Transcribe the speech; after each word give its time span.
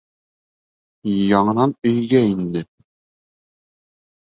Яңынан 1.33 1.75
өйгә 1.93 2.25
инде. 2.33 2.67